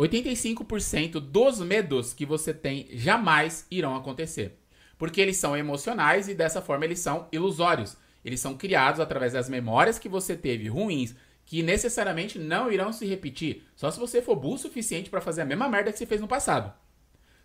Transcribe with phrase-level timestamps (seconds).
[0.00, 4.58] 85% dos medos que você tem jamais irão acontecer.
[4.96, 7.96] Porque eles são emocionais e dessa forma eles são ilusórios.
[8.24, 13.06] Eles são criados através das memórias que você teve ruins, que necessariamente não irão se
[13.06, 16.06] repetir, só se você for burro o suficiente para fazer a mesma merda que você
[16.06, 16.72] fez no passado.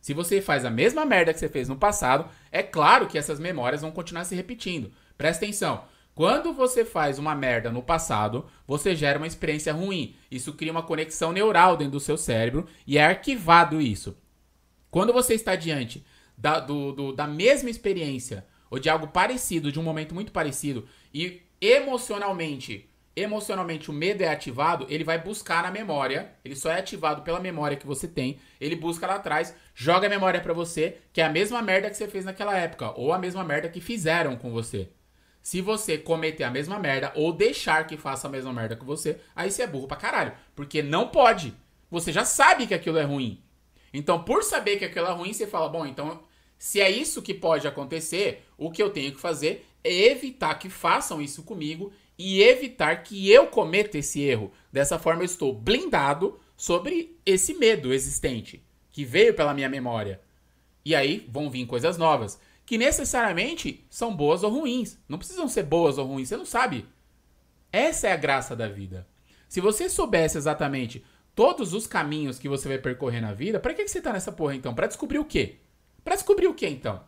[0.00, 3.40] Se você faz a mesma merda que você fez no passado, é claro que essas
[3.40, 4.92] memórias vão continuar se repetindo.
[5.16, 5.84] Presta atenção.
[6.14, 10.14] Quando você faz uma merda no passado, você gera uma experiência ruim.
[10.30, 14.16] Isso cria uma conexão neural dentro do seu cérebro e é arquivado isso.
[14.92, 16.06] Quando você está diante
[16.38, 20.86] da, do, do, da mesma experiência ou de algo parecido, de um momento muito parecido,
[21.12, 26.78] e emocionalmente, emocionalmente o medo é ativado, ele vai buscar na memória, ele só é
[26.78, 30.98] ativado pela memória que você tem, ele busca lá atrás, joga a memória para você,
[31.12, 33.80] que é a mesma merda que você fez naquela época, ou a mesma merda que
[33.80, 34.88] fizeram com você.
[35.44, 39.20] Se você cometer a mesma merda ou deixar que faça a mesma merda que você,
[39.36, 40.32] aí você é burro pra caralho.
[40.56, 41.54] Porque não pode.
[41.90, 43.44] Você já sabe que aquilo é ruim.
[43.92, 46.22] Então, por saber que aquilo é ruim, você fala: bom, então,
[46.56, 50.70] se é isso que pode acontecer, o que eu tenho que fazer é evitar que
[50.70, 54.50] façam isso comigo e evitar que eu cometa esse erro.
[54.72, 60.22] Dessa forma, eu estou blindado sobre esse medo existente que veio pela minha memória.
[60.82, 64.98] E aí vão vir coisas novas que necessariamente são boas ou ruins.
[65.08, 66.86] Não precisam ser boas ou ruins, você não sabe.
[67.70, 69.06] Essa é a graça da vida.
[69.48, 71.04] Se você soubesse exatamente
[71.34, 74.54] todos os caminhos que você vai percorrer na vida, para que, você tá nessa porra
[74.54, 74.74] então?
[74.74, 75.56] Para descobrir o quê?
[76.02, 77.04] Para descobrir o quê então?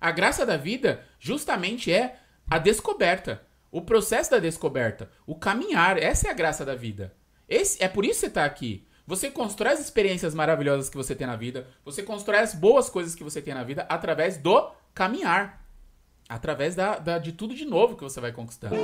[0.00, 2.18] A graça da vida justamente é
[2.50, 5.96] a descoberta, o processo da descoberta, o caminhar.
[5.96, 7.14] Essa é a graça da vida.
[7.48, 8.86] Esse, é por isso que você tá aqui.
[9.06, 13.14] Você constrói as experiências maravilhosas que você tem na vida, você constrói as boas coisas
[13.14, 15.64] que você tem na vida através do caminhar
[16.28, 18.76] através da, da, de tudo de novo que você vai conquistando.